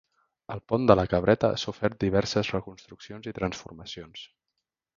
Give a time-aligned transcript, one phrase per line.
[0.53, 4.27] El pont de la Cabreta ha sofert diverses reconstruccions i transformacions.